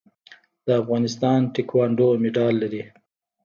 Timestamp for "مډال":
2.21-2.53